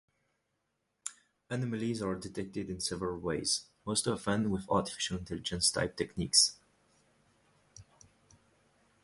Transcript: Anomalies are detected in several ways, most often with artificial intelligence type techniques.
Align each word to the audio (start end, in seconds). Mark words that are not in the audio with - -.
Anomalies 1.51 2.01
are 2.01 2.15
detected 2.15 2.71
in 2.71 2.79
several 2.79 3.19
ways, 3.19 3.67
most 3.85 4.07
often 4.07 4.49
with 4.49 4.67
artificial 4.67 5.19
intelligence 5.19 5.69
type 5.69 5.95
techniques. 5.95 6.57